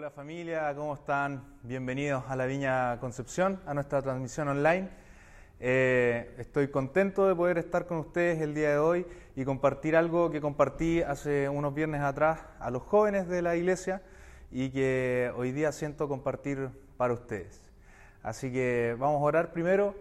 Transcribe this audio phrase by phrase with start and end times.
[0.00, 1.44] Hola familia, ¿cómo están?
[1.62, 4.88] Bienvenidos a la Viña Concepción, a nuestra transmisión online.
[5.60, 10.30] Eh, estoy contento de poder estar con ustedes el día de hoy y compartir algo
[10.30, 14.00] que compartí hace unos viernes atrás a los jóvenes de la iglesia
[14.50, 17.60] y que hoy día siento compartir para ustedes.
[18.22, 19.94] Así que vamos a orar primero.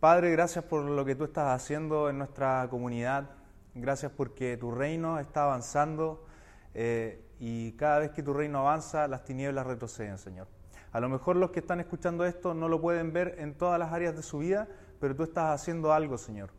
[0.00, 3.30] Padre, gracias por lo que tú estás haciendo en nuestra comunidad.
[3.76, 6.26] Gracias porque tu reino está avanzando.
[6.74, 10.48] Eh, y cada vez que tu reino avanza, las tinieblas retroceden, Señor.
[10.92, 13.92] A lo mejor los que están escuchando esto no lo pueden ver en todas las
[13.92, 14.68] áreas de su vida,
[15.00, 16.50] pero tú estás haciendo algo, Señor.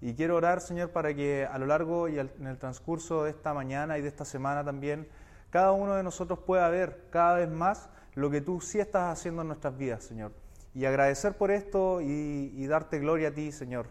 [0.00, 3.54] Y quiero orar, Señor, para que a lo largo y en el transcurso de esta
[3.54, 5.08] mañana y de esta semana también,
[5.50, 9.42] cada uno de nosotros pueda ver cada vez más lo que tú sí estás haciendo
[9.42, 10.32] en nuestras vidas, Señor.
[10.74, 13.86] Y agradecer por esto y, darte gloria a ti, Señor.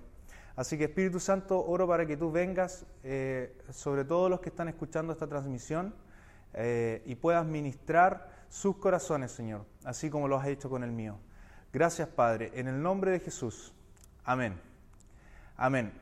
[0.55, 4.67] Así que Espíritu Santo, oro para que tú vengas eh, sobre todos los que están
[4.67, 5.93] escuchando esta transmisión
[6.53, 11.17] eh, y puedas ministrar sus corazones, Señor, así como lo has hecho con el mío.
[11.71, 13.73] Gracias, Padre, en el nombre de Jesús.
[14.25, 14.59] Amén.
[15.55, 15.93] Amén.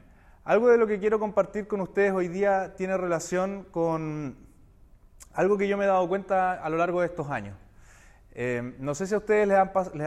[0.44, 4.36] Algo de lo que quiero compartir con ustedes hoy día tiene relación con
[5.34, 7.56] algo que yo me he dado cuenta a lo largo de estos años.
[8.42, 9.58] Eh, no sé si a ustedes les,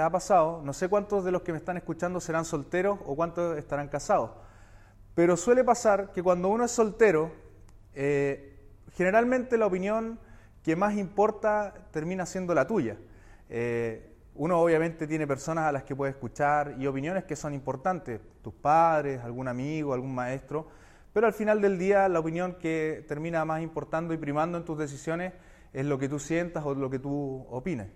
[0.01, 3.59] ha pasado, no sé cuántos de los que me están escuchando serán solteros o cuántos
[3.59, 4.31] estarán casados,
[5.15, 7.31] pero suele pasar que cuando uno es soltero,
[7.93, 8.59] eh,
[8.95, 10.19] generalmente la opinión
[10.63, 12.97] que más importa termina siendo la tuya.
[13.51, 18.19] Eh, uno obviamente tiene personas a las que puede escuchar y opiniones que son importantes,
[18.41, 20.69] tus padres, algún amigo, algún maestro,
[21.13, 24.79] pero al final del día la opinión que termina más importando y primando en tus
[24.79, 25.35] decisiones
[25.75, 27.89] es lo que tú sientas o lo que tú opines.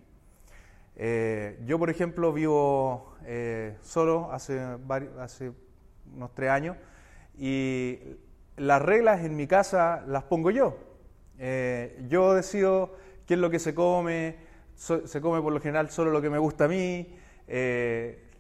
[0.99, 4.59] Eh, yo, por ejemplo, vivo eh, solo hace,
[6.15, 6.77] unos tres años
[7.37, 7.99] y
[8.57, 10.79] las reglas en mi casa las pongo yo.
[11.39, 12.95] Eh, yo decido
[13.27, 14.37] qué es lo que se come,
[14.75, 17.15] se come por lo general solo lo que me gusta a mí,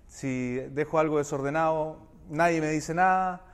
[0.06, 1.98] si dejo algo desordenado,
[2.30, 3.44] nadie me dice nada.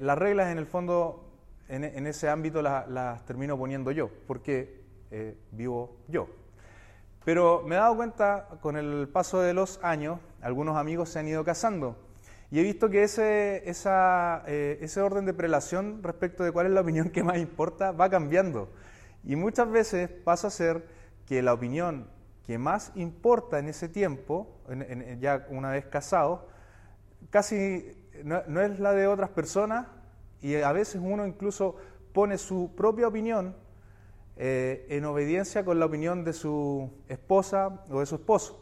[0.00, 1.30] Las reglas en el fondo,
[1.68, 4.80] en, ese ámbito las, termino poniendo yo, porque
[5.52, 6.39] vivo yo.
[7.24, 11.28] Pero me he dado cuenta con el paso de los años, algunos amigos se han
[11.28, 11.96] ido casando.
[12.50, 16.80] Y he visto que ese, esa, ese orden de prelación respecto de cuál es la
[16.80, 18.70] opinión que más importa va cambiando.
[19.22, 20.84] Y muchas veces pasa a ser
[21.26, 22.08] que la opinión
[22.46, 24.48] que más importa en ese tiempo,
[25.20, 26.48] ya una vez casado,
[27.30, 27.84] casi
[28.24, 29.86] no, es la de otras personas
[30.40, 31.76] y a veces uno incluso
[32.12, 33.54] pone su propia opinión
[34.42, 38.58] eh, en obediencia con la opinión de su esposa o de su esposo.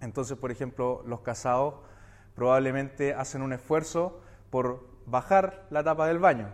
[0.00, 1.74] Entonces, por ejemplo, los casados
[2.34, 4.20] probablemente hacen un esfuerzo
[4.50, 6.48] por bajar la tapa del baño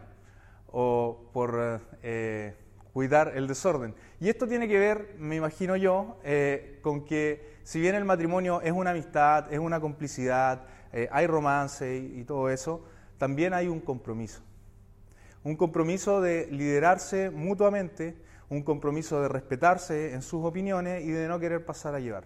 [0.66, 2.54] o por eh,
[2.92, 3.94] cuidar el desorden.
[4.20, 8.60] Y esto tiene que ver, me imagino yo, eh, con que si bien el matrimonio
[8.60, 10.66] es una amistad, es una complicidad,
[11.10, 12.84] hay romance y, todo eso,
[13.16, 14.42] también hay un compromiso.
[15.44, 18.16] Un compromiso de liderarse mutuamente,
[18.48, 22.24] un compromiso de respetarse en sus opiniones y de no querer pasar a llevar.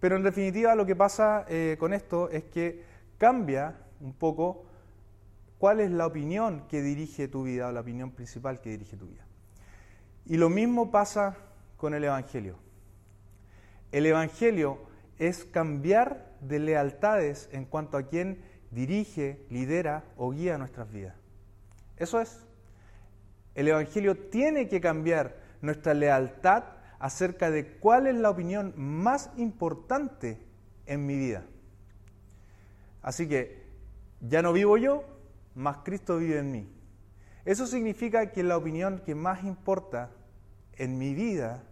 [0.00, 2.84] Pero en definitiva lo que pasa eh, con esto es que
[3.18, 4.64] cambia un poco
[5.58, 9.06] cuál es la opinión que dirige tu vida o la opinión principal que dirige tu
[9.06, 9.24] vida.
[10.26, 11.36] Y lo mismo pasa
[11.76, 12.58] con el Evangelio.
[13.92, 14.78] El Evangelio
[15.18, 21.14] es cambiar de lealtades en cuanto a quien dirige, lidera o guía nuestras vidas.
[21.96, 22.44] Eso es.
[23.54, 26.64] El Evangelio tiene que cambiar nuestra lealtad
[26.98, 30.40] acerca de cuál es la opinión más importante
[30.86, 31.44] en mi vida.
[33.02, 33.66] Así que
[34.20, 35.04] ya no vivo yo,
[35.54, 36.68] más Cristo vive en mí.
[37.44, 40.10] Eso significa que la opinión que más importa
[40.74, 41.62] en mi vida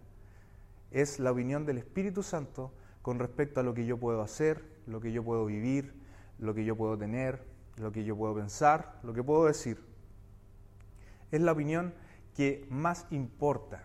[0.91, 5.01] es la opinión del Espíritu Santo con respecto a lo que yo puedo hacer, lo
[5.01, 5.93] que yo puedo vivir,
[6.39, 7.43] lo que yo puedo tener,
[7.77, 9.84] lo que yo puedo pensar, lo que puedo decir.
[11.35, 11.93] Es la opinión
[12.33, 13.83] que más importa.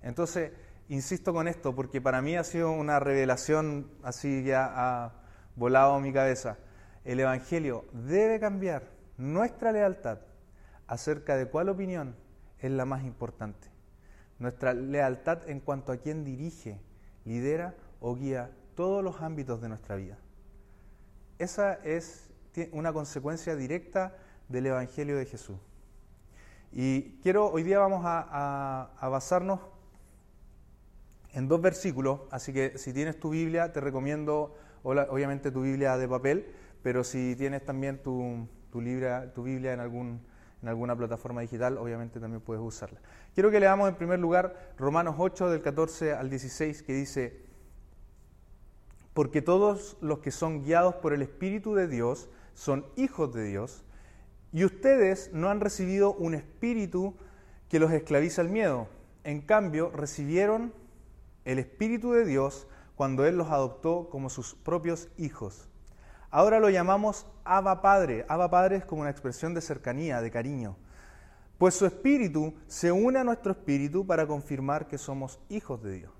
[0.00, 0.52] Entonces,
[0.88, 5.12] insisto con esto porque para mí ha sido una revelación así ya ha
[5.54, 6.56] volado mi cabeza.
[7.04, 8.84] El Evangelio debe cambiar
[9.18, 10.20] nuestra lealtad
[10.86, 12.16] acerca de cuál opinión
[12.58, 13.68] es la más importante.
[14.38, 16.80] Nuestra lealtad en cuanto a quién dirige,
[17.26, 20.16] lidera o guía todos los ámbitos de nuestra vida.
[21.38, 22.30] Esa es
[22.72, 24.16] una consecuencia directa
[24.48, 25.58] del Evangelio de Jesús.
[26.72, 29.60] Y quiero, hoy día vamos a, basarnos
[31.32, 36.08] en dos versículos, así que si tienes tu Biblia, te recomiendo, obviamente tu Biblia de
[36.08, 38.80] papel, pero si tienes también tu, tu,
[39.34, 39.80] tu Biblia en
[40.62, 43.00] en alguna plataforma digital, obviamente también puedes usarla.
[43.34, 47.46] Quiero que leamos en primer lugar Romanos 8 del 14 al 16 que dice,
[49.14, 53.84] porque todos los que son guiados por el Espíritu de Dios son hijos de Dios,
[54.52, 57.14] y ustedes no han recibido un espíritu
[57.68, 58.88] que los esclaviza al miedo,
[59.24, 60.72] en cambio recibieron
[61.44, 62.66] el Espíritu de Dios
[62.96, 65.68] cuando Él los adoptó como sus propios hijos.
[66.30, 68.24] Ahora lo llamamos Abba Padre.
[68.28, 70.76] Abba Padre es como una expresión de cercanía, de cariño.
[71.58, 76.12] Pues su espíritu se une a nuestro espíritu para confirmar que somos hijos de Dios.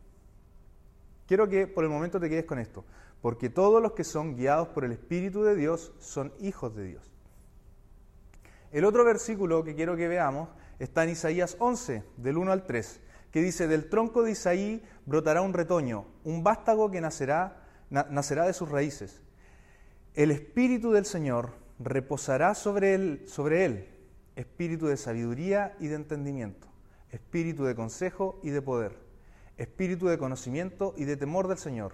[1.27, 2.85] Quiero que por el momento te quedes con esto,
[3.23, 7.10] porque todos los que son guiados por el Espíritu de Dios son hijos de Dios.
[8.73, 13.01] El otro versículo que quiero que veamos está en Isaías 11, del 1 al 3,
[13.31, 18.53] que dice, del tronco de Isaí brotará un retoño, un vástago que nacerá, nacerá de
[18.53, 19.23] sus raíces
[20.15, 23.89] el Espíritu del Señor reposará sobre él, sobre él,
[24.35, 26.67] espíritu de sabiduría y de entendimiento,
[27.11, 28.99] espíritu de consejo y de poder,
[29.57, 31.93] espíritu de conocimiento y de temor del Señor.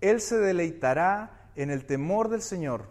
[0.00, 2.86] Él se deleitará en el temor del Señor,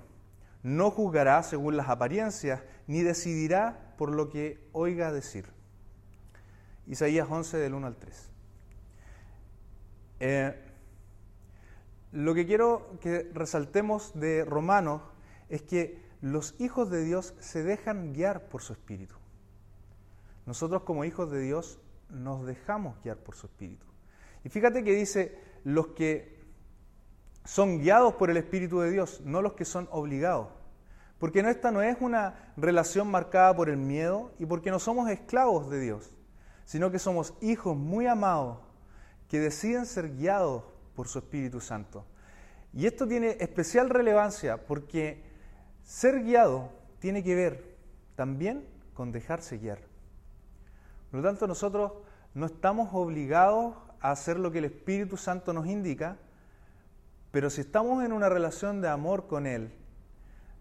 [0.63, 5.45] no juzgará según las apariencias, ni decidirá por lo que oiga decir.
[6.87, 8.31] Isaías 11 del 1 al 3.
[12.11, 15.03] Lo que quiero que resaltemos de Romanos
[15.49, 19.15] es que los hijos de Dios se dejan guiar por su espíritu.
[20.45, 21.79] Nosotros como hijos de Dios
[22.09, 23.85] nos dejamos guiar por su espíritu.
[24.43, 26.38] Y fíjate que dice los que
[27.49, 30.49] son guiados por el espíritu de Dios, no los que son obligados.
[31.17, 35.67] Porque esta no es una relación marcada por el miedo y porque no somos esclavos
[35.71, 36.11] de Dios,
[36.65, 38.59] sino que somos hijos muy amados
[39.27, 40.63] que deciden ser guiados
[40.95, 42.05] por su Espíritu Santo.
[42.71, 45.23] Y esto tiene especial relevancia porque
[45.83, 46.69] ser guiado
[46.99, 47.77] tiene que ver
[48.15, 48.63] también
[48.93, 49.79] con dejarse guiar.
[51.09, 51.93] Por lo tanto, nosotros
[52.35, 56.19] no estamos obligados a hacer lo que el Espíritu Santo nos indica,
[57.31, 59.71] pero si estamos en una relación de amor con Él,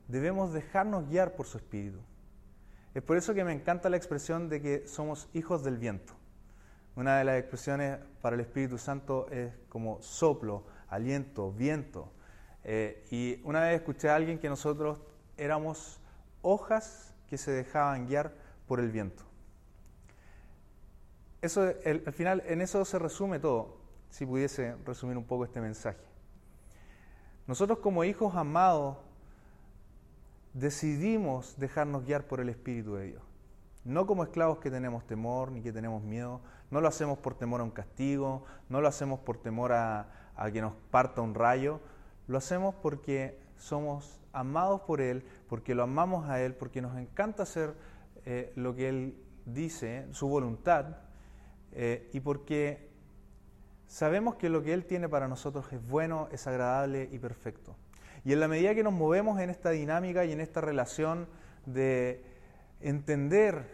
[0.08, 1.98] debemos dejarnos guiar por su Espíritu.
[2.94, 6.14] Es por eso que me encanta la expresión de que somos hijos del viento.
[6.96, 12.10] Una de las expresiones para el Espíritu Santo es como soplo, aliento, viento.
[12.64, 14.98] Eh, y una vez escuché a alguien que nosotros
[15.36, 16.00] éramos
[16.42, 18.34] hojas que se dejaban guiar
[18.66, 19.22] por el viento.
[21.40, 23.76] Eso, al final, en eso se resume todo,
[24.10, 26.08] si pudiese resumir un poco este mensaje.
[27.48, 28.98] Nosotros como hijos amados
[30.52, 33.22] decidimos dejarnos guiar por el Espíritu de Dios.
[33.86, 37.62] No como esclavos que tenemos temor ni que tenemos miedo, no lo hacemos por temor
[37.62, 40.10] a un castigo, no lo hacemos por temor a,
[40.52, 41.80] que nos parta un rayo,
[42.26, 47.44] lo hacemos porque somos amados por Él, porque lo amamos a Él, porque nos encanta
[47.44, 47.74] hacer
[48.26, 50.98] eh, lo que Él dice, su voluntad,
[51.72, 52.87] eh, y porque
[53.88, 57.74] sabemos que lo que Él tiene para nosotros es bueno, es agradable y perfecto.
[58.24, 61.26] Y en la medida que nos movemos en esta dinámica y en esta relación
[61.66, 62.22] de
[62.80, 63.64] entender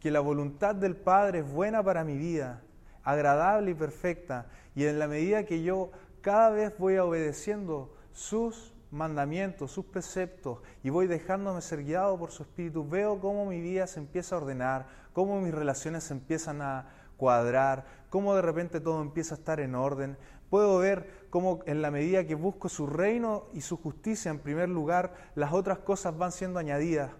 [0.00, 2.62] que la voluntad del Padre es buena para mi vida,
[3.04, 5.90] agradable y perfecta, y en la medida que yo
[6.20, 12.42] cada vez voy obedeciendo sus mandamientos, sus preceptos, y voy dejándome ser guiado por su
[12.42, 16.86] Espíritu, veo cómo mi vida se empieza a ordenar, cómo mis relaciones se empiezan a
[17.20, 20.16] cuadrar, cómo de repente todo empieza a estar en orden.
[20.48, 24.70] Puedo ver cómo en la medida que busco su reino y su justicia en primer
[24.70, 27.10] lugar, las otras cosas van siendo añadidas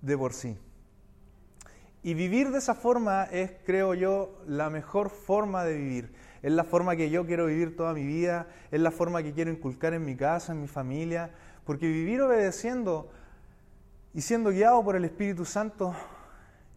[0.00, 0.56] de por sí.
[2.04, 6.14] Y vivir de esa forma es, creo yo, la mejor forma de vivir.
[6.40, 9.50] Es la forma que yo quiero vivir toda mi vida, es la forma que quiero
[9.50, 11.32] inculcar en mi casa, en mi familia,
[11.64, 13.10] porque vivir obedeciendo
[14.14, 15.94] y siendo guiado por el Espíritu Santo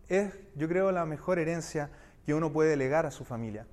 [0.09, 1.89] es, yo creo, la mejor herencia
[2.25, 3.67] que uno puede legar a su familia.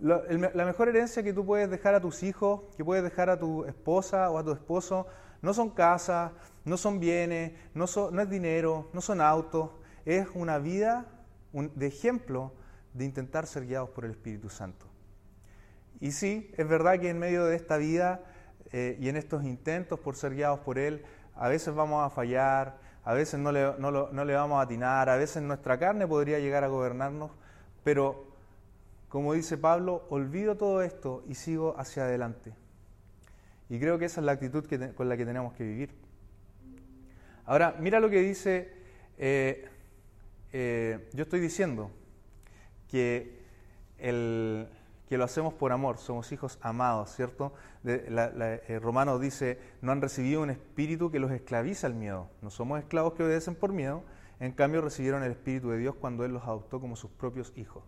[0.00, 3.64] La mejor herencia que tú puedes dejar a tus hijos, que puedes dejar a tu
[3.64, 5.06] esposa o a tu esposo,
[5.42, 6.32] no son casas,
[6.64, 9.70] no son bienes, no, no es dinero, no son autos,
[10.04, 11.06] es una vida
[11.52, 12.52] de ejemplo
[12.94, 14.86] de intentar ser guiados por el Espíritu Santo.
[16.00, 18.20] Y sí, es verdad que en medio de esta vida
[18.72, 22.78] eh, y en estos intentos por ser guiados por Él, a veces vamos a fallar,
[23.04, 26.68] a veces no no le vamos a atinar, a veces nuestra carne podría llegar a
[26.68, 27.30] gobernarnos,
[27.84, 28.24] pero
[29.08, 32.52] como dice Pablo, olvido todo esto y sigo hacia adelante.
[33.68, 35.90] Y creo que esa es la actitud con la que tenemos que vivir.
[37.44, 38.82] Ahora, mira lo que dice
[39.18, 39.68] eh,
[40.52, 41.90] eh, yo estoy diciendo
[42.90, 43.40] que,
[43.98, 44.68] el,
[45.08, 47.54] que lo hacemos por amor, somos hijos amados, ¿cierto?
[47.82, 48.04] De,
[48.68, 52.80] eh, Romano dice, no han recibido un espíritu que los esclaviza al miedo, no somos
[52.80, 54.02] esclavos que obedecen por miedo,
[54.42, 57.84] En cambio recibieron el Espíritu de Dios cuando Él los adoptó como sus propios hijos.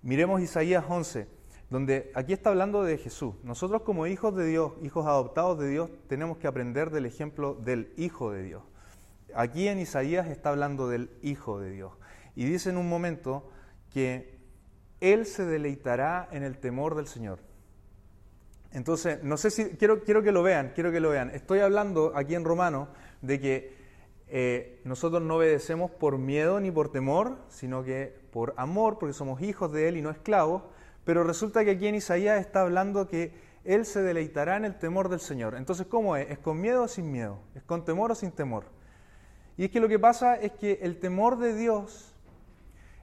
[0.00, 1.28] Miremos Isaías 11,
[1.68, 3.34] donde aquí está hablando de Jesús.
[3.42, 7.92] Nosotros como hijos de Dios, hijos adoptados de Dios, tenemos que aprender del ejemplo del
[7.98, 8.62] Hijo de Dios.
[9.34, 11.92] Aquí en Isaías está hablando del Hijo de Dios.
[12.34, 13.50] Y dice en un momento
[13.92, 14.38] que
[15.02, 17.38] Él se deleitará en el temor del Señor.
[18.72, 21.28] Entonces, no sé si, quiero, quiero que lo vean, quiero que lo vean.
[21.34, 22.88] Estoy hablando aquí en Romano
[23.20, 23.79] de que
[24.32, 29.42] eh, nosotros no obedecemos por miedo ni por temor, sino que por amor, porque somos
[29.42, 30.62] hijos de Él y no esclavos.
[31.04, 33.34] Pero resulta que aquí en Isaías está hablando que
[33.64, 35.56] Él se deleitará en el temor del Señor.
[35.56, 36.30] Entonces, ¿cómo es?
[36.30, 37.40] ¿Es con miedo o sin miedo?
[37.56, 38.66] ¿Es con temor o sin temor?
[39.56, 42.14] Y es que lo que pasa es que el temor de Dios,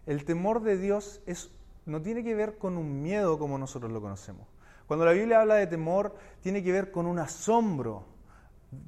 [0.06, 1.52] el temor de Dios es,
[1.86, 4.48] no tiene que ver con un miedo como nosotros lo conocemos.
[4.88, 8.06] Cuando la Biblia habla de temor, tiene que ver con un asombro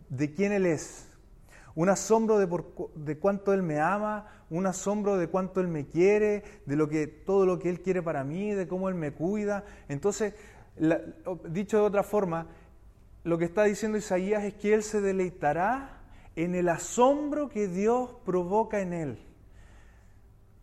[0.07, 1.08] de quién Él es,
[1.75, 6.75] un asombro de, cuánto Él me ama, un asombro de cuánto Él me quiere, de
[6.75, 9.63] lo que, todo lo que Él quiere para mí, de cómo Él me cuida.
[9.87, 10.33] Entonces,
[11.49, 12.47] dicho de otra forma,
[13.23, 16.01] lo que está diciendo Isaías es que Él se deleitará
[16.35, 19.19] en el asombro que Dios provoca en Él,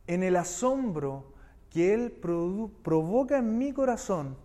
[0.07, 1.33] en el asombro
[1.71, 4.37] que Él provoca en mi corazón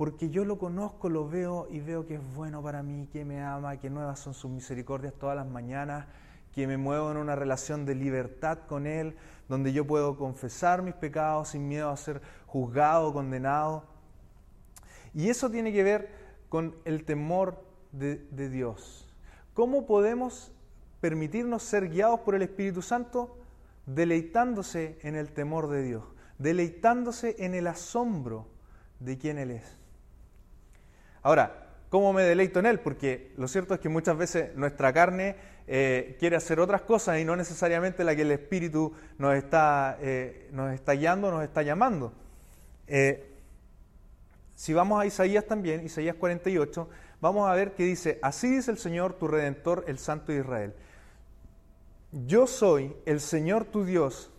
[0.00, 3.42] porque yo lo conozco, lo veo y veo que es bueno para mí, que me
[3.42, 6.06] ama, que nuevas son sus misericordias todas las mañanas,
[6.54, 9.14] que me muevo en una relación de libertad con Él,
[9.46, 13.84] donde yo puedo confesar mis pecados sin miedo a ser juzgado condenado.
[15.12, 16.08] Y eso tiene que ver
[16.48, 19.06] con el temor de, de Dios.
[19.52, 20.50] ¿Cómo podemos
[21.02, 23.36] permitirnos ser guiados por el Espíritu Santo?
[23.84, 26.04] Deleitándose en el temor de Dios,
[26.38, 28.46] deleitándose en el asombro
[28.98, 29.79] de quién Él es.
[31.22, 32.80] Ahora, ¿cómo me deleito en Él?
[32.80, 35.36] Porque lo cierto es que muchas veces nuestra carne
[35.66, 40.48] eh, quiere hacer otras cosas y no necesariamente la que el Espíritu nos está, eh,
[40.52, 42.12] nos está guiando, nos está llamando.
[42.86, 43.26] Eh,
[44.54, 46.88] si vamos a Isaías también, Isaías 48,
[47.20, 50.74] vamos a ver que dice, así dice el Señor, tu Redentor, el Santo de Israel.
[52.26, 54.32] Yo soy el Señor tu Dios,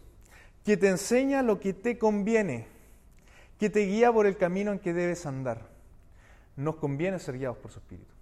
[0.66, 2.68] que te enseña lo que te conviene,
[3.60, 5.71] que te guía por el camino en que debes andar
[6.56, 8.14] nos conviene ser guiados por su Espíritu.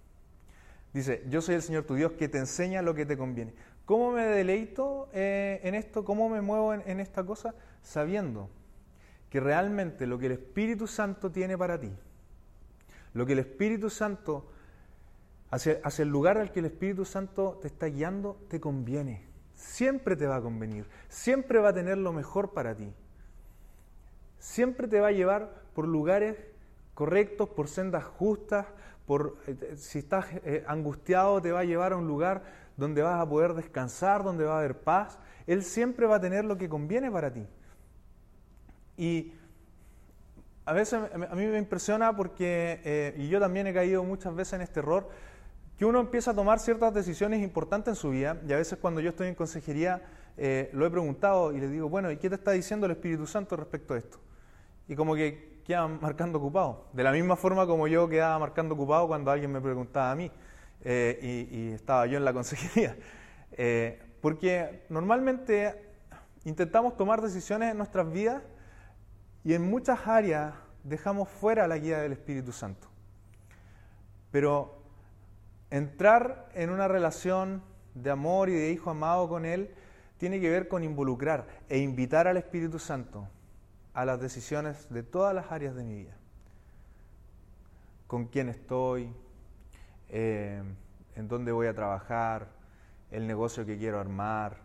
[0.92, 3.54] Dice, yo soy el Señor tu Dios que te enseña lo que te conviene.
[3.84, 6.04] ¿Cómo me deleito eh, en esto?
[6.04, 7.54] ¿Cómo me muevo en, esta cosa?
[7.82, 8.50] Sabiendo
[9.30, 11.92] que realmente lo que el Espíritu Santo tiene para ti,
[13.14, 14.50] lo que el Espíritu Santo,
[15.50, 19.28] hacia, hacia el lugar al que el Espíritu Santo te está guiando, te conviene.
[19.54, 22.92] Siempre te va a convenir, siempre va a tener lo mejor para ti.
[24.38, 26.36] Siempre te va a llevar por lugares
[27.00, 28.66] correctos, por sendas justas,
[29.06, 32.42] por, eh, si estás eh, angustiado te va a llevar a un lugar
[32.76, 35.18] donde vas a poder descansar, donde va a haber paz.
[35.46, 37.46] Él siempre va a tener lo que conviene para ti.
[38.98, 39.32] Y
[40.66, 44.52] a veces a mí me impresiona porque, eh, y yo también he caído muchas veces
[44.52, 45.08] en este error,
[45.78, 49.00] que uno empieza a tomar ciertas decisiones importantes en su vida, y a veces cuando
[49.00, 50.02] yo estoy en consejería
[50.72, 53.56] lo he preguntado y le digo, bueno, ¿y qué te está diciendo el Espíritu Santo
[53.56, 54.18] respecto a esto?
[54.86, 56.88] Y como que quedaban marcando ocupado.
[56.92, 60.30] De la misma forma como yo quedaba marcando ocupado cuando alguien me preguntaba a mí
[60.82, 62.96] eh, y, estaba yo en la consejería.
[63.52, 65.90] Eh, porque normalmente
[66.44, 68.42] intentamos tomar decisiones en nuestras vidas
[69.44, 72.88] y en muchas áreas dejamos fuera la guía del Espíritu Santo.
[74.30, 74.82] Pero
[75.70, 77.62] entrar en una relación
[77.94, 79.74] de amor y de hijo amado con Él
[80.18, 83.28] tiene que ver con involucrar e invitar al Espíritu Santo
[83.94, 86.16] a las decisiones de todas las áreas de mi vida.
[88.06, 89.12] Con quién estoy,
[90.08, 90.62] eh,
[91.16, 92.48] en dónde voy a trabajar,
[93.10, 94.58] el negocio que quiero armar,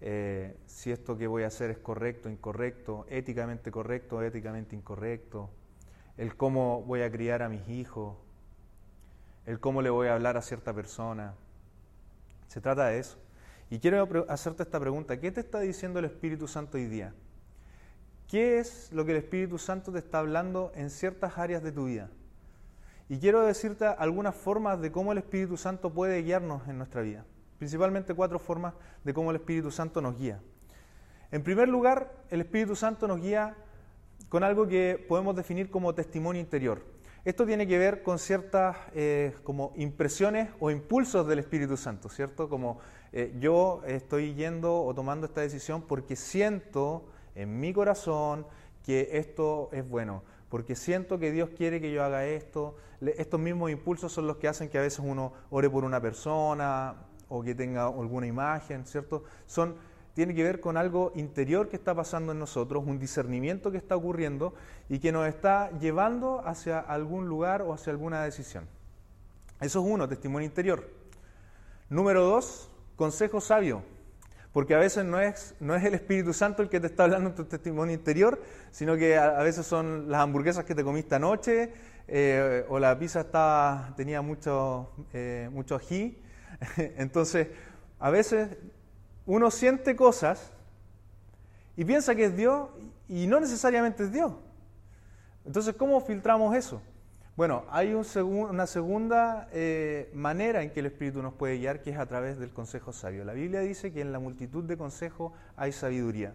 [0.00, 5.50] eh, si esto que voy a hacer es correcto, incorrecto, éticamente correcto, éticamente incorrecto,
[6.16, 8.16] el cómo voy a criar a mis hijos,
[9.46, 11.34] el cómo le voy a hablar a cierta persona.
[12.48, 13.18] Se trata de eso.
[13.70, 17.14] Y quiero hacerte esta pregunta, ¿qué te está diciendo el Espíritu Santo hoy día?
[18.28, 21.84] ¿Qué es lo que el Espíritu Santo te está hablando en ciertas áreas de tu
[21.86, 22.10] vida?
[23.08, 27.24] Y quiero decirte algunas formas de cómo el Espíritu Santo puede guiarnos en nuestra vida.
[27.58, 30.40] Principalmente cuatro formas de cómo el Espíritu Santo nos guía.
[31.30, 33.56] En primer lugar, el Espíritu Santo nos guía
[34.30, 36.82] con algo que podemos definir como testimonio interior.
[37.24, 42.48] Esto tiene que ver con ciertas eh, como impresiones o impulsos del Espíritu Santo, ¿cierto?
[42.48, 42.80] Como
[43.12, 48.46] eh, yo estoy yendo o tomando esta decisión porque siento en mi corazón
[48.84, 52.76] que esto es bueno, porque siento que Dios quiere que yo haga esto.
[53.00, 56.94] Estos mismos impulsos son los que hacen que a veces uno ore por una persona
[57.28, 59.24] o que tenga alguna imagen, ¿cierto?
[59.46, 59.74] Son
[60.14, 63.96] tiene que ver con algo interior que está pasando en nosotros, un discernimiento que está
[63.96, 64.54] ocurriendo
[64.88, 68.68] y que nos está llevando hacia algún lugar o hacia alguna decisión.
[69.60, 70.88] Eso es uno, testimonio interior.
[71.88, 73.82] Número dos, consejo sabio.
[74.54, 77.30] Porque a veces no es, no es el Espíritu Santo el que te está hablando
[77.30, 81.72] en tu testimonio interior, sino que a, veces son las hamburguesas que te comiste anoche,
[82.06, 86.22] eh, o la pizza estaba, tenía mucho, eh, mucho ají.
[86.76, 87.48] Entonces,
[87.98, 88.56] a veces
[89.26, 90.52] uno siente cosas
[91.76, 92.68] y piensa que es Dios
[93.08, 94.34] y no necesariamente es Dios.
[95.44, 96.80] Entonces, ¿cómo filtramos eso?
[97.36, 101.98] Bueno, hay una segunda eh, manera en que el Espíritu nos puede guiar, que es
[101.98, 103.24] a través del consejo sabio.
[103.24, 106.32] La Biblia dice que en la multitud de consejos hay sabiduría.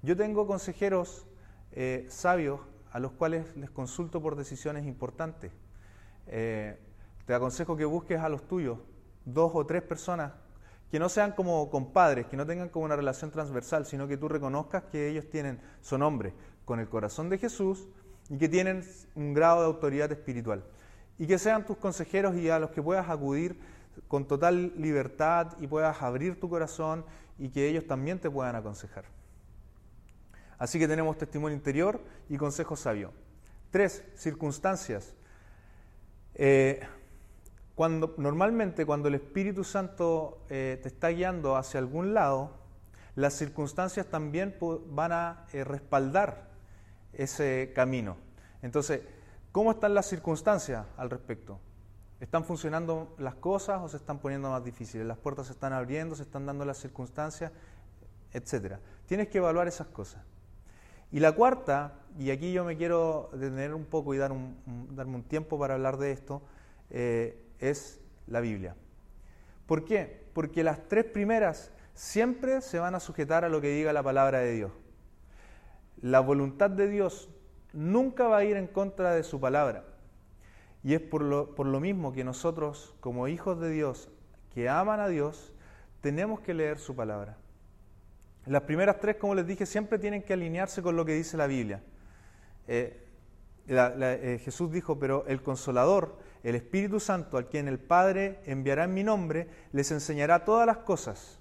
[0.00, 1.26] Yo tengo consejeros
[1.72, 2.58] eh, sabios
[2.90, 5.52] a los cuales les consulto por decisiones importantes.
[6.26, 6.78] Eh,
[7.26, 8.78] te aconsejo que busques a los tuyos,
[9.26, 10.32] dos o tres personas
[10.90, 14.26] que no sean como compadres, que no tengan como una relación transversal, sino que tú
[14.26, 16.32] reconozcas que ellos tienen, son hombres
[16.64, 17.88] con el corazón de Jesús
[18.30, 18.84] y que tienen
[19.16, 20.64] un grado de autoridad espiritual.
[21.18, 23.58] Y que sean tus consejeros y a los que puedas acudir
[24.08, 27.04] con total libertad y puedas abrir tu corazón
[27.38, 29.04] y que ellos también te puedan aconsejar.
[30.58, 33.12] Así que tenemos testimonio interior y consejo sabio.
[33.70, 35.14] Tres, circunstancias.
[36.34, 36.80] Eh,
[37.74, 42.52] cuando, normalmente cuando el Espíritu Santo eh, te está guiando hacia algún lado,
[43.16, 44.54] las circunstancias también
[44.86, 46.49] van a eh, respaldar
[47.12, 48.16] ese camino.
[48.62, 49.02] Entonces,
[49.52, 51.58] ¿cómo están las circunstancias al respecto?
[52.20, 55.06] ¿Están funcionando las cosas o se están poniendo más difíciles?
[55.06, 57.50] ¿Las puertas se están abriendo, se están dando las circunstancias,
[58.32, 58.78] etcétera?
[59.06, 60.22] Tienes que evaluar esas cosas.
[61.12, 64.32] Y la cuarta, y aquí yo me quiero detener un poco y dar
[64.90, 66.42] darme un tiempo para hablar de esto,
[66.90, 68.76] eh, es la Biblia.
[69.66, 70.26] ¿Por qué?
[70.34, 74.38] Porque las tres primeras siempre se van a sujetar a lo que diga la palabra
[74.38, 74.72] de Dios.
[76.02, 77.28] La voluntad de Dios
[77.72, 79.84] nunca va a ir en contra de su palabra.
[80.82, 84.08] Y es por lo, por lo mismo que nosotros, como hijos de Dios,
[84.54, 85.52] que aman a Dios,
[86.00, 87.36] tenemos que leer su palabra.
[88.46, 91.46] Las primeras tres, como les dije, siempre tienen que alinearse con lo que dice la
[91.46, 91.82] Biblia.
[92.66, 93.06] Eh,
[93.68, 98.94] eh, Jesús dijo, pero el consolador, el Espíritu Santo, al quien el Padre enviará en
[98.94, 101.39] mi nombre, les enseñará todas las cosas.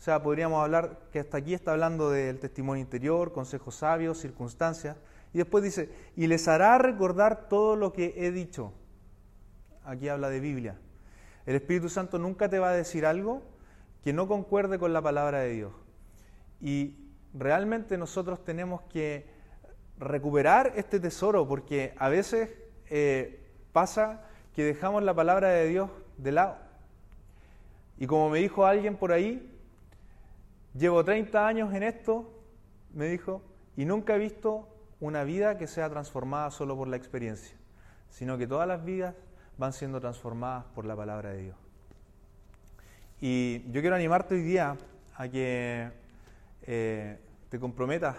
[0.00, 4.96] O sea, podríamos hablar que hasta aquí está hablando del testimonio interior, consejos sabios, circunstancias.
[5.34, 8.72] Y después dice, y les hará recordar todo lo que he dicho.
[9.84, 10.78] Aquí habla de Biblia.
[11.44, 13.42] El Espíritu Santo nunca te va a decir algo
[14.02, 15.72] que no concuerde con la palabra de Dios.
[16.62, 16.94] Y
[17.34, 19.26] realmente nosotros tenemos que
[19.98, 22.48] recuperar este tesoro porque a veces
[22.88, 24.22] eh, pasa
[24.54, 26.56] que dejamos la palabra de Dios de lado.
[27.98, 29.46] Y como me dijo alguien por ahí,
[30.74, 32.32] llevo 30 años en esto,
[32.92, 33.42] me dijo,
[33.76, 34.68] y nunca he visto
[35.00, 37.56] una vida que sea transformada solo por la experiencia,
[38.08, 39.14] sino que todas las vidas
[39.56, 41.56] van siendo transformadas por la palabra de Dios.
[43.20, 44.76] Y yo quiero animarte hoy día
[45.16, 45.90] a que
[46.62, 47.18] eh,
[47.50, 48.16] te comprometas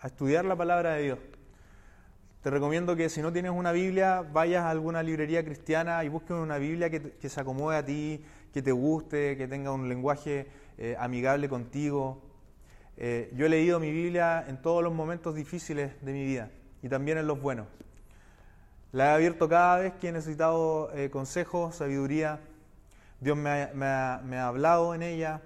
[0.00, 1.18] a estudiar la palabra de Dios.
[2.42, 6.32] Te recomiendo que si no tienes una Biblia, vayas a alguna librería cristiana y busques
[6.32, 10.48] una Biblia que, se acomode a ti, que te guste, que tenga un lenguaje
[10.80, 12.20] eh, amigable contigo.
[12.96, 16.50] Eh, yo he leído mi Biblia en todos los momentos difíciles de mi vida
[16.82, 17.68] y también en los buenos.
[18.90, 22.40] La he abierto cada vez que he necesitado eh, consejos, sabiduría.
[23.20, 23.50] Dios me
[23.86, 25.42] ha, hablado en ella,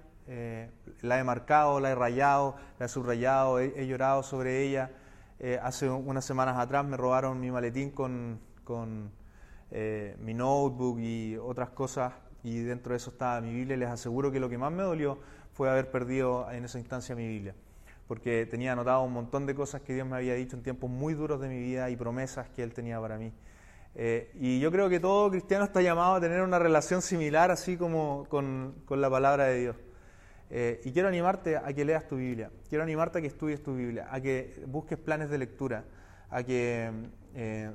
[1.01, 4.89] la he marcado, la he rayado, la he subrayado, he llorado sobre ella.
[5.37, 9.11] Eh, hace unas semanas atrás me robaron mi maletín con,
[9.69, 12.13] eh, mi notebook y otras cosas
[12.45, 15.17] y dentro de eso estaba mi Biblia les aseguro que lo que más me dolió
[15.53, 17.55] fue haber perdido en esa instancia mi Biblia,
[18.07, 21.15] porque tenía anotado un montón de cosas que Dios me había dicho en tiempos muy
[21.15, 23.33] duros de mi vida y promesas que Él tenía para mí.
[23.95, 27.77] Eh, y yo creo que todo cristiano está llamado a tener una relación similar así
[27.77, 29.75] como con la palabra de Dios.
[30.51, 33.75] Eh, y quiero animarte a que leas tu Biblia, quiero animarte a que estudies tu
[33.75, 35.83] Biblia, a que busques planes de lectura,
[36.29, 36.91] a que
[37.33, 37.71] eh,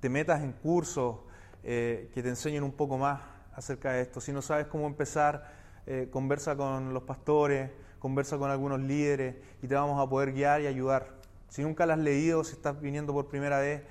[0.00, 1.18] te metas en cursos
[1.62, 3.20] que te enseñen un poco más
[3.54, 4.20] acerca de esto.
[4.20, 5.62] Si no sabes cómo empezar,
[6.10, 10.66] conversa con los pastores, conversa con algunos líderes y te vamos a poder guiar y
[10.66, 11.08] ayudar.
[11.48, 13.82] Si nunca la has leído, si estás viniendo por primera vez,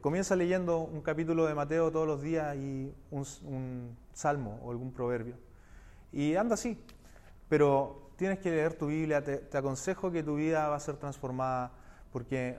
[0.00, 5.34] comienza leyendo un capítulo de Mateo todos los días y un salmo o algún proverbio.
[6.12, 6.78] Y anda así.
[7.48, 11.72] Pero tienes que leer tu Biblia, te, aconsejo que tu vida va a ser transformada,
[12.12, 12.58] porque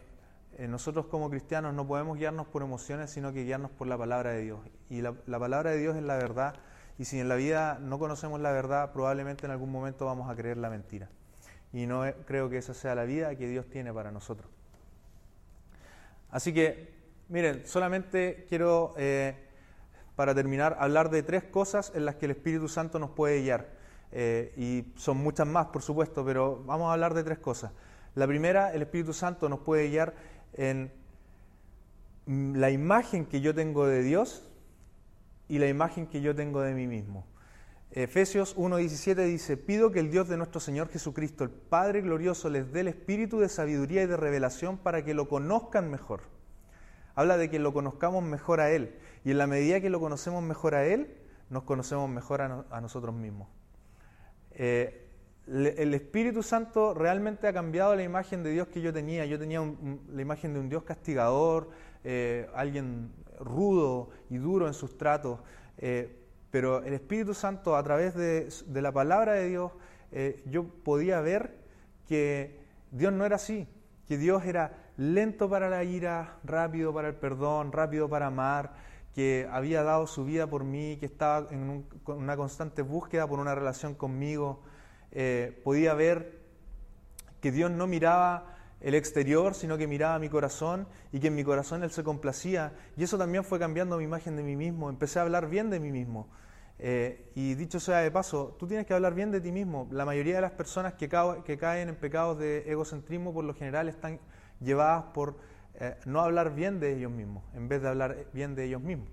[0.59, 4.31] eh, nosotros como cristianos no podemos guiarnos por emociones, sino que guiarnos por la palabra
[4.31, 4.59] de Dios.
[4.89, 6.53] Y la, palabra de Dios es la verdad.
[6.97, 10.35] Y si en la vida no conocemos la verdad, probablemente en algún momento vamos a
[10.35, 11.07] creer la mentira.
[11.71, 14.51] Y no creo que esa sea la vida que Dios tiene para nosotros.
[16.29, 16.93] Así que,
[17.29, 19.37] miren, solamente quiero, eh,
[20.17, 23.69] para terminar, hablar de tres cosas en las que el Espíritu Santo nos puede guiar.
[24.11, 27.71] Eh, y son muchas más, por supuesto, pero vamos a hablar de tres cosas.
[28.15, 30.13] La primera, el Espíritu Santo nos puede guiar
[30.53, 30.91] en
[32.25, 34.43] la imagen que yo tengo de Dios
[35.47, 37.25] y la imagen que yo tengo de mí mismo.
[37.91, 42.71] Efesios 1.17 dice, pido que el Dios de nuestro Señor Jesucristo, el Padre glorioso, les
[42.71, 46.21] dé el espíritu de sabiduría y de revelación para que lo conozcan mejor.
[47.15, 48.95] Habla de que lo conozcamos mejor a Él.
[49.25, 51.17] Y en la medida que lo conocemos mejor a Él,
[51.49, 53.47] nos conocemos mejor a, nosotros mismos.
[54.51, 55.08] Eh,
[55.49, 59.25] el Espíritu Santo realmente ha cambiado la imagen de Dios que yo tenía.
[59.25, 59.61] Yo tenía
[60.13, 61.71] la imagen de un Dios castigador,
[62.03, 65.39] eh, alguien rudo y duro en sus tratos.
[65.79, 66.15] Eh,
[66.51, 68.49] pero el Espíritu Santo, a través de,
[68.81, 69.71] la palabra de Dios,
[70.11, 71.57] eh, yo podía ver
[72.07, 72.59] que
[72.91, 73.67] Dios no era así,
[74.07, 78.73] que Dios era lento para la ira, rápido para el perdón, rápido para amar,
[79.15, 83.55] que había dado su vida por mí, que estaba en una constante búsqueda por una
[83.55, 84.61] relación conmigo.
[85.11, 86.39] Eh, podía ver
[87.41, 91.43] que Dios no miraba el exterior, sino que miraba mi corazón y que en mi
[91.43, 92.73] corazón Él se complacía.
[92.95, 94.89] Y eso también fue cambiando mi imagen de mí mismo.
[94.89, 96.29] Empecé a hablar bien de mí mismo.
[96.81, 99.87] Eh, y dicho sea de paso, tú tienes que hablar bien de ti mismo.
[99.91, 104.19] La mayoría de las personas que, caen en pecados de egocentrismo por lo general están
[104.61, 105.37] llevadas por
[105.75, 109.09] eh, no hablar bien de ellos mismos, en vez de hablar bien de ellos mismos.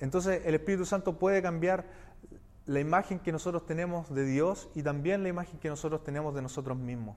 [0.00, 1.84] Entonces el Espíritu Santo puede cambiar
[2.70, 6.40] la imagen que nosotros tenemos de Dios y también la imagen que nosotros tenemos de
[6.40, 7.16] nosotros mismos.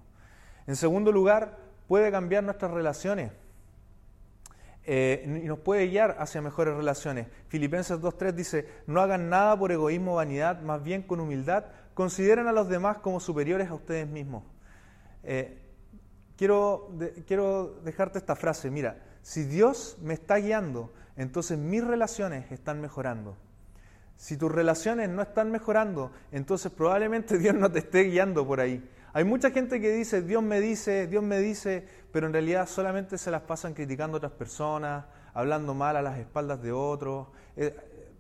[0.66, 3.32] En segundo lugar, puede cambiar nuestras relaciones
[4.84, 7.28] eh, y nos puede guiar hacia mejores relaciones.
[7.50, 12.48] Filipenses 2.3 dice, no hagan nada por egoísmo o vanidad, más bien con humildad, consideren
[12.48, 14.44] a los demás como superiores a ustedes mismos.
[15.22, 15.62] Eh,
[16.36, 22.82] quiero, quiero dejarte esta frase, mira, si Dios me está guiando, entonces mis relaciones están
[22.82, 23.38] mejorando.
[24.16, 28.84] Si tus relaciones no están mejorando, entonces probablemente Dios no te esté guiando por ahí.
[29.14, 33.18] Hay mucha gente que dice, Dios me dice, Dios me dice, pero en realidad solamente
[33.18, 37.28] se las pasan criticando a otras personas, hablando mal a las espaldas de otros.
[37.56, 37.76] Eh,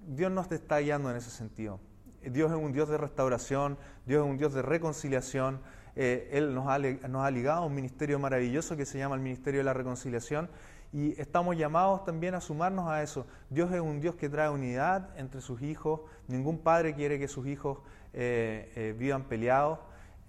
[0.06, 1.79] Dios no te está guiando en ese sentido.
[2.21, 5.62] Dios es un Dios de restauración, Dios es un Dios de reconciliación.
[5.95, 9.21] Eh, él nos ha, nos ha ligado a un ministerio maravilloso que se llama el
[9.21, 10.49] Ministerio de la Reconciliación
[10.93, 13.25] y estamos llamados también a sumarnos a eso.
[13.49, 16.01] Dios es un Dios que trae unidad entre sus hijos.
[16.27, 17.79] Ningún padre quiere que sus hijos
[18.13, 19.79] eh, eh, vivan peleados.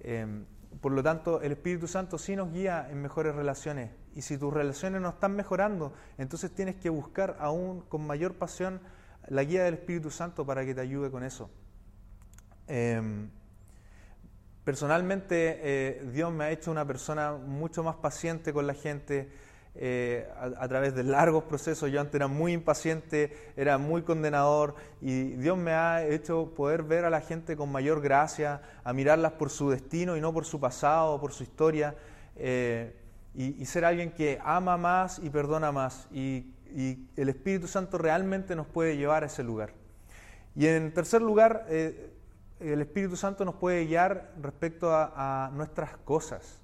[0.01, 0.47] Em,
[0.81, 3.91] por lo tanto, el Espíritu Santo sí nos guía en mejores relaciones.
[4.15, 8.81] Y si tus relaciones no están mejorando, entonces tienes que buscar aún con mayor pasión
[9.29, 11.51] la guía del Espíritu Santo para que te ayude con eso.
[12.69, 13.29] Em,
[14.65, 19.31] personalmente, eh, Dios me ha hecho una persona mucho más paciente con la gente
[19.77, 21.91] eh, a, través de largos procesos.
[21.91, 27.05] Yo antes era muy impaciente, era muy condenador y Dios me ha hecho poder ver
[27.05, 30.61] a la gente con mayor gracia, a mirarlas por su destino y no por su
[30.61, 31.97] pasado, por su historia,
[32.37, 32.95] eh,
[33.35, 36.07] y, ser alguien que ama más y perdona más.
[36.13, 36.47] Y,
[37.17, 39.71] el Espíritu Santo realmente nos puede llevar a ese lugar.
[40.57, 42.11] Y en tercer lugar, eh,
[42.59, 46.61] el Espíritu Santo nos puede guiar respecto a, nuestras cosas.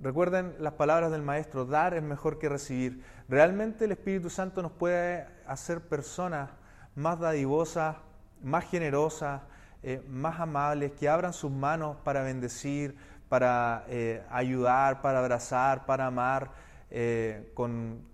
[0.00, 3.02] Recuerden las palabras del Maestro, dar es mejor que recibir.
[3.28, 6.50] Realmente el Espíritu Santo nos puede hacer personas
[6.94, 7.96] más dadivosas,
[8.40, 9.42] más generosas,
[9.82, 12.96] eh, más amables, que abran sus manos para bendecir,
[13.28, 16.52] para eh, ayudar, para abrazar, para amar,
[16.90, 18.04] eh, con,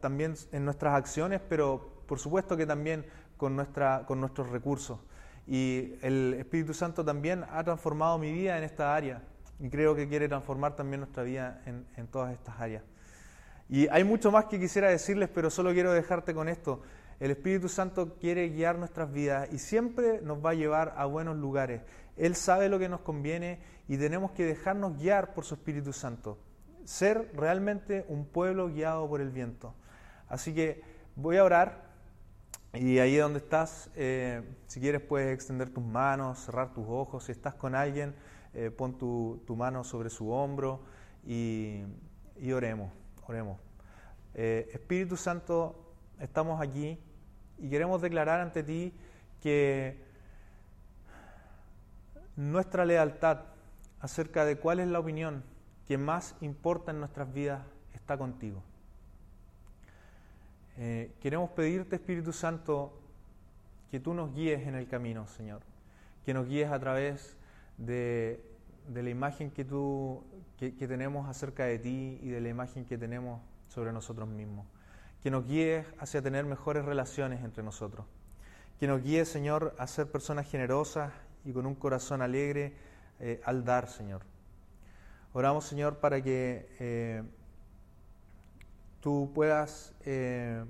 [0.00, 3.04] también en nuestras acciones, pero por supuesto que también
[3.36, 5.00] con, nuestra, con nuestros recursos.
[5.48, 9.22] Y el Espíritu Santo también ha transformado mi vida en esta área.
[9.62, 12.82] Y creo que quiere transformar también nuestra vida en, todas estas áreas.
[13.68, 16.82] Y hay mucho más que quisiera decirles, pero solo quiero dejarte con esto.
[17.20, 21.36] El Espíritu Santo quiere guiar nuestras vidas y siempre nos va a llevar a buenos
[21.36, 21.82] lugares.
[22.16, 26.38] Él sabe lo que nos conviene y tenemos que dejarnos guiar por su Espíritu Santo.
[26.84, 29.76] Ser realmente un pueblo guiado por el viento.
[30.28, 30.82] Así que
[31.14, 31.84] voy a orar
[32.74, 37.22] y ahí donde estás, eh, si quieres puedes extender tus manos, cerrar tus ojos.
[37.22, 38.12] Si estás con alguien,
[38.54, 40.80] eh, pon tu, mano sobre su hombro
[41.26, 41.82] y,
[42.52, 42.92] oremos,
[43.26, 43.58] oremos.
[44.34, 46.98] Eh, Espíritu Santo, estamos aquí
[47.58, 48.92] y queremos declarar ante ti
[49.40, 50.02] que
[52.36, 53.40] nuestra lealtad
[54.00, 55.44] acerca de cuál es la opinión
[55.86, 57.62] que más importa en nuestras vidas
[57.94, 58.62] está contigo.
[60.78, 62.98] Eh, queremos pedirte, Espíritu Santo,
[63.90, 65.60] que tú nos guíes en el camino, Señor,
[66.24, 67.36] que nos guíes a través
[67.78, 68.44] de,
[68.92, 70.22] la imagen que tú
[70.58, 74.66] que, que tenemos acerca de ti y de la imagen que tenemos sobre nosotros mismos,
[75.22, 78.06] que nos guíes hacia tener mejores relaciones entre nosotros,
[78.78, 81.12] que nos guíes, Señor, a ser personas generosas
[81.44, 82.74] y con un corazón alegre
[83.20, 84.22] eh, al dar, Señor.
[85.32, 87.22] Oramos, Señor, para que eh,
[89.00, 90.64] tú puedas eh,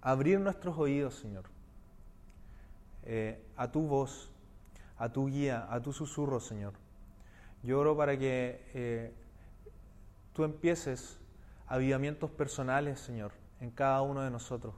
[0.00, 1.44] abrir nuestros oídos, Señor,
[3.56, 4.30] a tu voz,
[4.98, 6.74] a tu guía, a tu susurro, Señor.
[7.62, 9.12] Yo oro para que
[10.32, 11.20] tú empieces
[11.66, 14.74] avivamientos personales, Señor, en cada uno de nosotros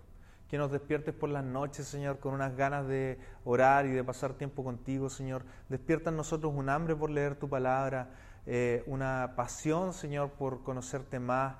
[0.50, 4.34] que nos despiertes por las noches, Señor, con unas ganas de orar y de pasar
[4.34, 5.44] tiempo contigo, Señor.
[5.68, 8.10] Despierta en nosotros un hambre por leer tu palabra,
[8.46, 11.54] eh, una pasión, Señor, por conocerte más,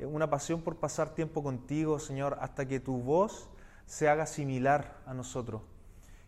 [0.00, 3.48] eh, una pasión por pasar tiempo contigo, Señor, hasta que tu voz
[3.86, 5.62] se haga similar a nosotros.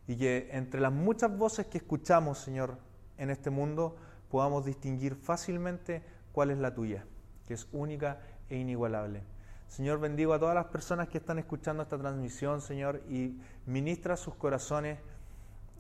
[0.07, 2.79] Y que entre las muchas voces que escuchamos, Señor,
[3.17, 3.97] en este mundo,
[4.31, 7.05] podamos distinguir fácilmente cuál es la tuya,
[7.47, 9.23] que es única e inigualable.
[9.69, 14.35] Señor, bendigo a todas las personas que están escuchando esta transmisión, Señor, y ministra sus
[14.35, 14.99] corazones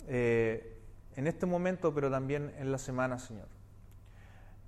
[0.08, 0.78] eh,
[1.16, 3.46] en este momento, pero también en la semana, Señor.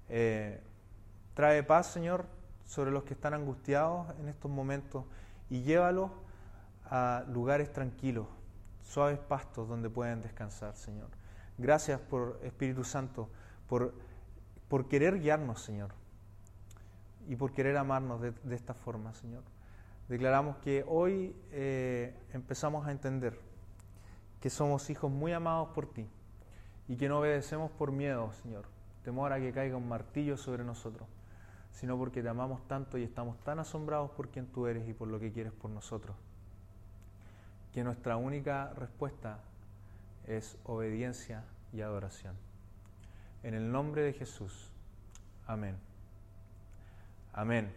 [0.08, 0.60] Eh,
[1.34, 2.26] trae paz, Señor,
[2.64, 5.04] sobre los que están angustiados en estos momentos
[5.50, 6.10] y llévalos
[6.84, 8.26] a lugares tranquilos,
[8.86, 11.08] suaves pastos donde pueden descansar, Señor.
[11.58, 13.28] Gracias por Espíritu Santo,
[13.68, 13.94] por,
[14.68, 15.92] por querer guiarnos, Señor
[17.28, 19.42] y por querer amarnos de, esta forma, Señor.
[20.08, 23.38] Declaramos que hoy eh, empezamos a entender
[24.40, 26.08] que somos hijos muy amados por ti
[26.88, 28.66] y que no obedecemos por miedo, Señor,
[29.02, 31.08] temor a que caiga un martillo sobre nosotros,
[31.72, 35.08] sino porque te amamos tanto y estamos tan asombrados por quien tú eres y por
[35.08, 36.14] lo que quieres por nosotros,
[37.76, 39.38] que nuestra única respuesta
[40.26, 42.34] es obediencia y adoración.
[43.42, 44.72] En el nombre de Jesús.
[45.46, 45.76] Amén.
[47.34, 47.70] Amén.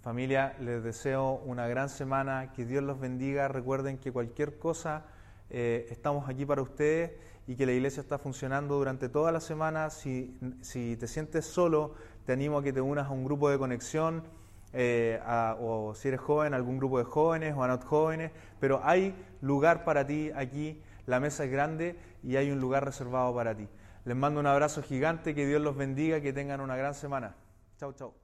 [0.00, 3.46] Familia, les deseo una gran semana, que Dios los bendiga.
[3.48, 5.04] Recuerden que cualquier cosa
[5.50, 7.10] eh, estamos aquí para ustedes
[7.46, 9.90] y que la iglesia está funcionando durante toda la semana.
[9.90, 10.34] Si,
[10.98, 14.22] te sientes solo, te animo a que te unas a un grupo de conexión.
[14.72, 15.20] Eh,
[15.60, 18.30] o si eres joven, algún grupo de jóvenes o a jóvenes,
[18.60, 23.34] pero hay lugar para ti aquí, la mesa es grande y hay un lugar reservado
[23.34, 23.68] para ti.
[24.04, 27.34] Les mando un abrazo gigante, que Dios los bendiga, que tengan una gran semana.
[27.78, 28.19] Chau, chau.